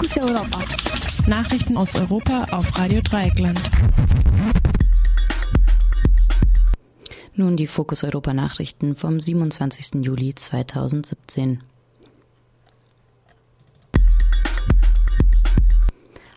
Fokus 0.00 0.16
Europa. 0.16 0.64
Nachrichten 1.26 1.76
aus 1.76 1.94
Europa 1.94 2.46
auf 2.52 2.78
Radio 2.78 3.02
Dreieckland. 3.02 3.60
Nun 7.34 7.58
die 7.58 7.66
Fokus 7.66 8.02
Europa 8.02 8.32
Nachrichten 8.32 8.96
vom 8.96 9.20
27. 9.20 10.02
Juli 10.02 10.34
2017. 10.34 11.62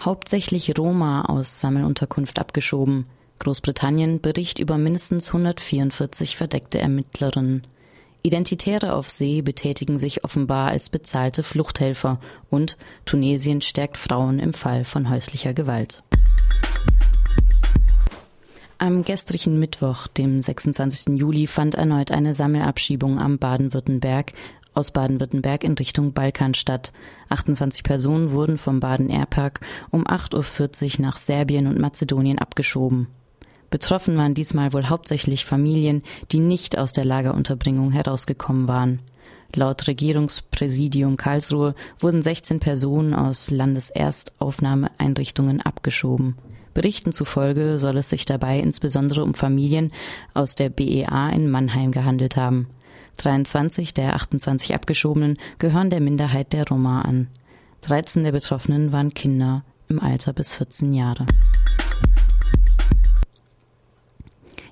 Hauptsächlich 0.00 0.78
Roma 0.78 1.26
aus 1.26 1.60
Sammelunterkunft 1.60 2.38
abgeschoben. 2.38 3.04
Großbritannien 3.40 4.22
Bericht 4.22 4.58
über 4.58 4.78
mindestens 4.78 5.26
144 5.26 6.34
verdeckte 6.34 6.78
Ermittlerinnen. 6.78 7.66
Identitäre 8.22 8.92
auf 8.92 9.08
See 9.08 9.40
betätigen 9.40 9.98
sich 9.98 10.24
offenbar 10.24 10.68
als 10.70 10.90
bezahlte 10.90 11.42
Fluchthelfer 11.42 12.20
und 12.50 12.76
Tunesien 13.06 13.60
stärkt 13.60 13.96
Frauen 13.96 14.38
im 14.38 14.52
Fall 14.52 14.84
von 14.84 15.08
häuslicher 15.08 15.54
Gewalt. 15.54 16.02
Am 18.76 19.04
gestrigen 19.04 19.58
Mittwoch, 19.58 20.06
dem 20.06 20.40
26. 20.40 21.18
Juli, 21.18 21.46
fand 21.46 21.74
erneut 21.74 22.10
eine 22.10 22.34
Sammelabschiebung 22.34 23.18
am 23.18 23.38
Baden-Württemberg 23.38 24.32
aus 24.72 24.90
Baden-Württemberg 24.90 25.64
in 25.64 25.74
Richtung 25.74 26.12
Balkan 26.12 26.54
statt. 26.54 26.92
28 27.28 27.82
Personen 27.82 28.32
wurden 28.32 28.56
vom 28.56 28.80
Baden 28.80 29.10
Airpark 29.10 29.60
um 29.90 30.06
8.40 30.06 30.98
Uhr 30.98 31.06
nach 31.06 31.16
Serbien 31.16 31.66
und 31.66 31.78
Mazedonien 31.78 32.38
abgeschoben. 32.38 33.08
Betroffen 33.70 34.16
waren 34.16 34.34
diesmal 34.34 34.72
wohl 34.72 34.88
hauptsächlich 34.88 35.44
Familien, 35.44 36.02
die 36.32 36.40
nicht 36.40 36.76
aus 36.76 36.92
der 36.92 37.04
Lagerunterbringung 37.04 37.92
herausgekommen 37.92 38.66
waren. 38.68 38.98
Laut 39.54 39.86
Regierungspräsidium 39.88 41.16
Karlsruhe 41.16 41.74
wurden 41.98 42.22
16 42.22 42.60
Personen 42.60 43.14
aus 43.14 43.50
Landeserstaufnahmeeinrichtungen 43.50 45.60
abgeschoben. 45.60 46.36
Berichten 46.74 47.10
zufolge 47.12 47.80
soll 47.80 47.96
es 47.96 48.10
sich 48.10 48.24
dabei 48.24 48.60
insbesondere 48.60 49.24
um 49.24 49.34
Familien 49.34 49.90
aus 50.34 50.54
der 50.54 50.68
BEA 50.68 51.30
in 51.30 51.50
Mannheim 51.50 51.90
gehandelt 51.90 52.36
haben. 52.36 52.68
23 53.16 53.92
der 53.92 54.14
28 54.14 54.72
Abgeschobenen 54.74 55.36
gehören 55.58 55.90
der 55.90 56.00
Minderheit 56.00 56.52
der 56.52 56.68
Roma 56.68 57.02
an. 57.02 57.26
13 57.82 58.22
der 58.24 58.32
Betroffenen 58.32 58.90
waren 58.92 59.14
Kinder 59.14 59.64
im 59.88 60.00
Alter 60.00 60.32
bis 60.32 60.52
14 60.52 60.94
Jahre. 60.94 61.26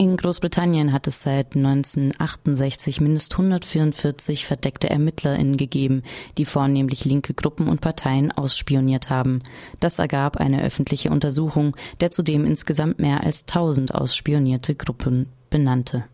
In 0.00 0.16
Großbritannien 0.16 0.94
hat 0.94 1.06
es 1.08 1.20
seit 1.20 1.54
1968 1.54 3.02
mindestens 3.02 3.32
144 3.32 4.46
verdeckte 4.46 4.88
ErmittlerInnen 4.88 5.58
gegeben, 5.58 6.04
die 6.38 6.46
vornehmlich 6.46 7.04
linke 7.04 7.34
Gruppen 7.34 7.68
und 7.68 7.82
Parteien 7.82 8.32
ausspioniert 8.32 9.10
haben. 9.10 9.42
Das 9.78 9.98
ergab 9.98 10.38
eine 10.38 10.62
öffentliche 10.62 11.10
Untersuchung, 11.10 11.76
der 12.00 12.10
zudem 12.10 12.46
insgesamt 12.46 12.98
mehr 12.98 13.22
als 13.24 13.42
1000 13.42 13.94
ausspionierte 13.94 14.74
Gruppen 14.74 15.26
benannte. 15.50 16.04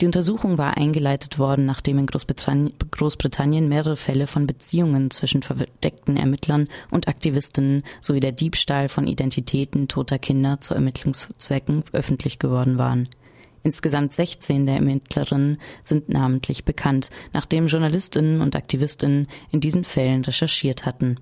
Die 0.00 0.06
Untersuchung 0.06 0.58
war 0.58 0.76
eingeleitet 0.76 1.40
worden, 1.40 1.66
nachdem 1.66 1.98
in 1.98 2.06
Großbritannien 2.06 3.68
mehrere 3.68 3.96
Fälle 3.96 4.28
von 4.28 4.46
Beziehungen 4.46 5.10
zwischen 5.10 5.42
verdeckten 5.42 6.16
Ermittlern 6.16 6.68
und 6.92 7.08
Aktivistinnen 7.08 7.82
sowie 8.00 8.20
der 8.20 8.30
Diebstahl 8.30 8.88
von 8.88 9.08
Identitäten 9.08 9.88
toter 9.88 10.20
Kinder 10.20 10.60
zu 10.60 10.74
Ermittlungszwecken 10.74 11.82
öffentlich 11.92 12.38
geworden 12.38 12.78
waren. 12.78 13.08
Insgesamt 13.64 14.12
16 14.12 14.66
der 14.66 14.76
Ermittlerinnen 14.76 15.58
sind 15.82 16.08
namentlich 16.08 16.64
bekannt, 16.64 17.10
nachdem 17.32 17.66
Journalistinnen 17.66 18.40
und 18.40 18.54
Aktivistinnen 18.54 19.26
in 19.50 19.58
diesen 19.58 19.82
Fällen 19.82 20.24
recherchiert 20.24 20.86
hatten. 20.86 21.18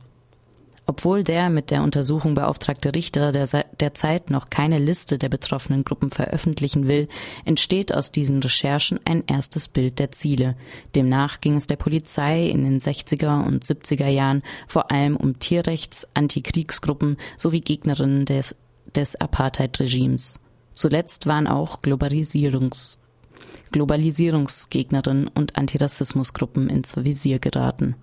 Obwohl 0.88 1.24
der 1.24 1.50
mit 1.50 1.72
der 1.72 1.82
Untersuchung 1.82 2.34
beauftragte 2.34 2.94
Richter 2.94 3.32
der 3.32 3.46
derzeit 3.80 4.30
noch 4.30 4.50
keine 4.50 4.78
Liste 4.78 5.18
der 5.18 5.28
betroffenen 5.28 5.82
Gruppen 5.82 6.10
veröffentlichen 6.10 6.86
will, 6.86 7.08
entsteht 7.44 7.92
aus 7.92 8.12
diesen 8.12 8.40
Recherchen 8.40 9.00
ein 9.04 9.24
erstes 9.26 9.66
Bild 9.66 9.98
der 9.98 10.12
Ziele. 10.12 10.56
Demnach 10.94 11.40
ging 11.40 11.56
es 11.56 11.66
der 11.66 11.74
Polizei 11.74 12.46
in 12.46 12.62
den 12.62 12.78
60er 12.78 13.44
und 13.44 13.64
70er 13.64 14.06
Jahren 14.06 14.42
vor 14.68 14.92
allem 14.92 15.16
um 15.16 15.40
Tierrechts-, 15.40 16.06
Antikriegsgruppen 16.14 17.16
sowie 17.36 17.60
Gegnerinnen 17.60 18.24
des, 18.24 18.54
des 18.94 19.16
Apartheid-Regimes. 19.16 20.38
Zuletzt 20.72 21.26
waren 21.26 21.48
auch 21.48 21.82
Globalisierungs 21.82 23.00
Globalisierungsgegnerinnen 23.72 25.28
und 25.28 25.56
Antirassismusgruppen 25.56 26.70
ins 26.70 26.96
Visier 26.96 27.40
geraten. 27.40 27.96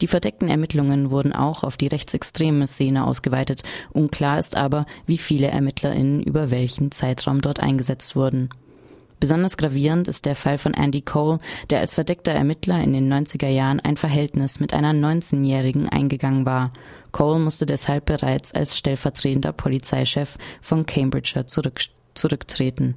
Die 0.00 0.06
verdeckten 0.06 0.48
Ermittlungen 0.48 1.10
wurden 1.10 1.32
auch 1.32 1.64
auf 1.64 1.76
die 1.76 1.88
rechtsextreme 1.88 2.66
Szene 2.66 3.06
ausgeweitet. 3.06 3.62
Unklar 3.92 4.38
ist 4.38 4.56
aber, 4.56 4.86
wie 5.06 5.18
viele 5.18 5.48
ErmittlerInnen 5.48 6.22
über 6.22 6.50
welchen 6.50 6.92
Zeitraum 6.92 7.40
dort 7.40 7.60
eingesetzt 7.60 8.14
wurden. 8.14 8.50
Besonders 9.20 9.56
gravierend 9.56 10.06
ist 10.06 10.26
der 10.26 10.36
Fall 10.36 10.58
von 10.58 10.74
Andy 10.74 11.02
Cole, 11.02 11.40
der 11.70 11.80
als 11.80 11.96
verdeckter 11.96 12.32
Ermittler 12.32 12.80
in 12.80 12.92
den 12.92 13.12
90er 13.12 13.48
Jahren 13.48 13.80
ein 13.80 13.96
Verhältnis 13.96 14.60
mit 14.60 14.72
einer 14.72 14.92
19-Jährigen 14.92 15.88
eingegangen 15.88 16.46
war. 16.46 16.72
Cole 17.10 17.40
musste 17.40 17.66
deshalb 17.66 18.06
bereits 18.06 18.54
als 18.54 18.78
stellvertretender 18.78 19.52
Polizeichef 19.52 20.38
von 20.60 20.86
Cambridgeshire 20.86 21.46
zurück, 21.46 21.80
zurücktreten. 22.14 22.94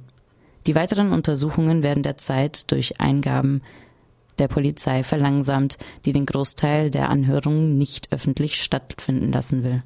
Die 0.68 0.76
weiteren 0.76 1.12
Untersuchungen 1.12 1.82
werden 1.82 2.04
derzeit 2.04 2.70
durch 2.70 3.00
Eingaben 3.00 3.62
der 4.38 4.48
Polizei 4.48 5.04
verlangsamt, 5.04 5.78
die 6.04 6.12
den 6.12 6.26
Großteil 6.26 6.90
der 6.90 7.08
Anhörungen 7.08 7.78
nicht 7.78 8.12
öffentlich 8.12 8.62
stattfinden 8.62 9.32
lassen 9.32 9.62
will. 9.64 9.82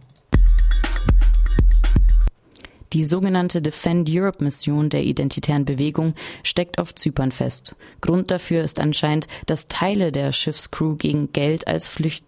Die 2.96 3.04
sogenannte 3.04 3.60
Defend 3.60 4.08
Europe 4.10 4.42
Mission 4.42 4.88
der 4.88 5.04
identitären 5.04 5.66
Bewegung 5.66 6.14
steckt 6.42 6.78
auf 6.78 6.94
Zypern 6.94 7.30
fest. 7.30 7.76
Grund 8.00 8.30
dafür 8.30 8.62
ist 8.62 8.80
anscheinend, 8.80 9.28
dass 9.44 9.68
Teile 9.68 10.12
der 10.12 10.32
Schiffscrew 10.32 10.96
gegen 10.96 11.30
Geld 11.30 11.68
als, 11.68 11.88
Flücht, 11.88 12.24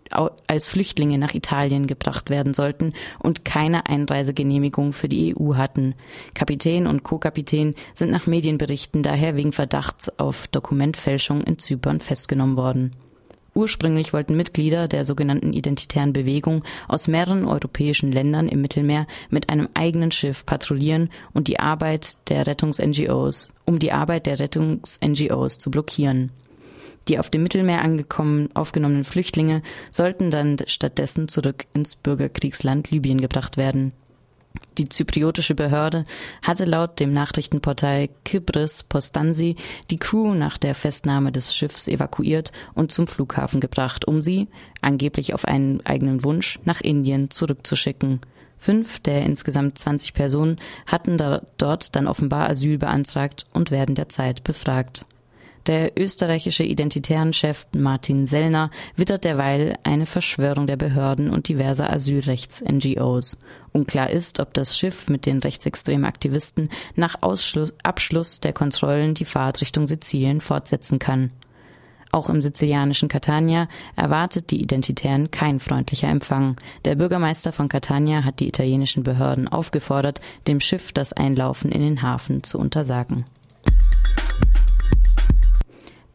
als 0.46 0.68
Flüchtlinge 0.68 1.16
nach 1.16 1.32
Italien 1.32 1.86
gebracht 1.86 2.28
werden 2.28 2.52
sollten 2.52 2.92
und 3.18 3.46
keine 3.46 3.86
Einreisegenehmigung 3.86 4.92
für 4.92 5.08
die 5.08 5.34
EU 5.34 5.54
hatten. 5.54 5.94
Kapitän 6.34 6.86
und 6.86 7.02
Co-Kapitän 7.02 7.74
sind 7.94 8.10
nach 8.10 8.26
Medienberichten 8.26 9.02
daher 9.02 9.36
wegen 9.36 9.52
Verdachts 9.52 10.18
auf 10.18 10.48
Dokumentfälschung 10.48 11.44
in 11.44 11.58
Zypern 11.58 12.00
festgenommen 12.00 12.58
worden. 12.58 12.94
Ursprünglich 13.58 14.12
wollten 14.12 14.36
Mitglieder 14.36 14.86
der 14.86 15.04
sogenannten 15.04 15.52
identitären 15.52 16.12
Bewegung 16.12 16.62
aus 16.86 17.08
mehreren 17.08 17.44
europäischen 17.44 18.12
Ländern 18.12 18.48
im 18.48 18.60
Mittelmeer 18.60 19.08
mit 19.30 19.48
einem 19.48 19.69
eigenen 19.74 20.12
Schiff 20.12 20.46
patrouillieren 20.46 21.10
und 21.32 21.48
die 21.48 21.58
Arbeit 21.58 22.30
der 22.30 22.46
Rettungs-NGOs, 22.46 23.52
um 23.64 23.80
die 23.80 23.91
Arbeit 23.91 24.26
der 24.26 24.38
Rettungs-NGOs 24.38 25.58
zu 25.58 25.72
blockieren. 25.72 26.30
Die 27.08 27.19
auf 27.19 27.30
dem 27.30 27.42
Mittelmeer 27.42 27.82
angekommen, 27.82 28.48
aufgenommenen 28.54 29.02
Flüchtlinge 29.02 29.62
sollten 29.90 30.30
dann 30.30 30.58
stattdessen 30.69 31.26
zurück 31.26 31.66
ins 31.75 31.96
Bürgerkriegsland 31.96 32.92
Libyen 32.92 33.20
gebracht 33.20 33.56
werden. 33.56 33.90
Die 34.78 34.88
zypriotische 34.88 35.54
Behörde 35.54 36.04
hatte 36.42 36.64
laut 36.64 37.00
dem 37.00 37.12
Nachrichtenportal 37.12 38.08
Kybris 38.24 38.84
Postansi 38.84 39.56
die 39.91 39.98
Crew 39.98 40.34
nach 40.34 40.56
der 40.56 40.74
Festnahme 40.74 41.32
des 41.32 41.54
Schiffs 41.54 41.88
evakuiert 41.88 42.52
und 42.74 42.92
zum 42.92 43.06
Flughafen 43.06 43.60
gebracht, 43.60 44.06
um 44.06 44.22
sie, 44.22 44.46
angeblich 44.80 45.34
auf 45.34 45.44
einen 45.46 45.84
eigenen 45.84 46.22
Wunsch, 46.22 46.60
nach 46.64 46.80
Indien 46.80 47.30
zurückzuschicken. 47.30 48.20
Fünf 48.56 49.00
der 49.00 49.24
insgesamt 49.24 49.78
20 49.78 50.14
Personen 50.14 50.58
hatten 50.86 51.16
dort 51.58 51.94
dann 51.96 52.06
offenbar 52.06 52.48
Asyl 52.48 52.78
beantragt 52.78 53.46
und 53.52 53.70
werden 53.70 53.94
derzeit 53.94 54.44
befragt. 54.44 55.06
Der 55.68 56.00
österreichische 56.00 56.64
Identitärenchef 56.64 57.66
Martin 57.76 58.24
Sellner 58.24 58.70
wittert 58.96 59.26
derweil 59.26 59.76
eine 59.82 60.06
Verschwörung 60.06 60.66
der 60.66 60.78
Behörden 60.78 61.28
und 61.28 61.46
diverser 61.46 61.93
Asylrechts-NGOs. 61.93 63.37
Unklar 63.75 64.08
ist, 64.08 64.40
ob 64.40 64.54
das 64.54 64.78
Schiff 64.78 65.10
mit 65.10 65.26
den 65.26 65.40
rechtsextremen 65.40 66.06
Aktivisten 66.06 66.70
nach 66.96 67.16
Ausschluss, 67.20 67.75
Abschluss 67.82 68.40
der 68.40 68.54
Kontrollen 68.54 69.12
die 69.12 69.26
Fahrt 69.26 69.60
Richtung 69.60 69.87
Sizilien 69.87 70.40
fortsetzen 70.40 70.98
kann. 70.98 71.32
Auch 72.12 72.31
im 72.31 72.40
sizilianischen 72.40 73.10
Catania 73.10 73.69
erwartet 73.94 74.50
die 74.50 74.62
Identitären 74.62 75.31
kein 75.31 75.60
freundlicher 75.60 76.08
Empfang. 76.08 76.56
Der 76.87 76.94
Bürgermeister 76.94 77.52
von 77.52 77.69
Catania 77.69 78.25
hat 78.25 78.40
die 78.40 78.48
italienischen 78.48 79.02
Behörden 79.02 79.46
aufgefordert, 79.46 80.22
dem 80.46 80.60
Schiff 80.60 80.93
das 80.94 81.12
Einlaufen 81.12 81.70
in 81.70 81.82
den 81.82 82.00
Hafen 82.00 82.43
zu 82.43 82.58
untersagen. 82.58 83.26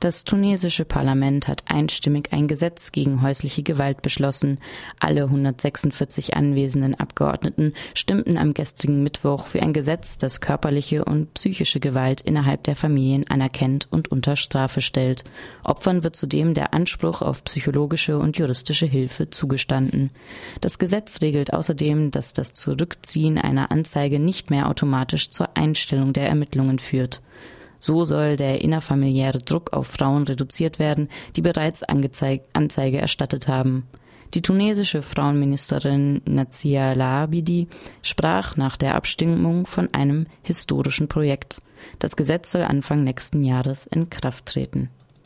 Das 0.03 0.25
tunesische 0.25 0.83
Parlament 0.83 1.47
hat 1.47 1.63
einstimmig 1.67 2.33
ein 2.33 2.49
Gesetz 2.49 2.91
gegen 2.91 3.21
häusliche 3.21 3.63
Gewalt 3.63 4.01
beschlossen. 4.01 4.59
Alle 4.99 5.23
146 5.23 6.35
anwesenden 6.35 6.93
Abgeordneten 6.93 7.73
stimmten 7.93 8.37
am 8.37 8.53
gestrigen 8.53 9.01
Mittwoch 9.01 9.47
für 9.47 9.61
ein 9.61 9.71
Gesetz, 9.71 10.17
das 10.17 10.41
körperliche 10.41 11.05
und 11.05 11.33
psychische 11.35 11.79
Gewalt 11.79 12.19
innerhalb 12.19 12.63
der 12.63 12.75
Familien 12.75 13.29
anerkennt 13.29 13.87
und 13.91 14.11
unter 14.11 14.35
Strafe 14.35 14.81
stellt. 14.81 15.23
Opfern 15.63 16.03
wird 16.03 16.17
zudem 16.17 16.53
der 16.53 16.73
Anspruch 16.73 17.21
auf 17.21 17.45
psychologische 17.45 18.17
und 18.17 18.37
juristische 18.37 18.85
Hilfe 18.85 19.29
zugestanden. 19.29 20.11
Das 20.59 20.79
Gesetz 20.79 21.21
regelt 21.21 21.53
außerdem, 21.53 22.11
dass 22.11 22.33
das 22.33 22.51
Zurückziehen 22.51 23.37
einer 23.37 23.71
Anzeige 23.71 24.19
nicht 24.19 24.49
mehr 24.49 24.67
automatisch 24.67 25.29
zur 25.29 25.55
Einstellung 25.55 26.11
der 26.11 26.27
Ermittlungen 26.27 26.79
führt. 26.79 27.21
So 27.83 28.05
soll 28.05 28.37
der 28.37 28.61
innerfamiliäre 28.61 29.39
Druck 29.39 29.73
auf 29.73 29.87
Frauen 29.87 30.23
reduziert 30.23 30.79
werden, 30.79 31.09
die 31.35 31.41
bereits 31.41 31.83
Anzeige 31.83 32.97
erstattet 32.97 33.49
haben. 33.49 33.89
Die 34.33 34.41
tunesische 34.41 35.01
Frauenministerin 35.01 36.21
Nazia 36.23 36.93
Laabidi 36.93 37.67
sprach 38.01 38.55
nach 38.55 38.77
der 38.77 38.95
Abstimmung 38.95 39.65
von 39.65 39.93
einem 39.93 40.27
historischen 40.43 41.09
Projekt. 41.09 41.61
Das 41.99 42.15
Gesetz 42.15 42.51
soll 42.51 42.61
Anfang 42.61 43.03
nächsten 43.03 43.43
Jahres 43.43 43.85
in 43.85 44.09
Kraft 44.09 44.45
treten. 44.45 44.89